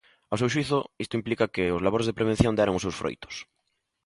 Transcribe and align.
Ao 0.31 0.39
seu 0.39 0.49
xuízo, 0.53 0.79
isto 1.03 1.17
implica 1.19 1.51
que 1.53 1.65
"os 1.75 1.83
labores 1.85 2.07
de 2.07 2.17
prevención 2.17 2.53
deron 2.55 2.77
os 2.77 2.83
seus 2.85 2.97
froitos". 3.01 3.35